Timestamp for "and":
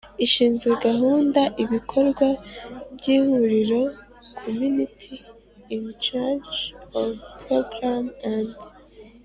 8.35-8.55